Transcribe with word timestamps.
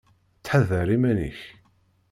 Ttḥadar 0.39 0.87
iman-ik! 0.95 1.39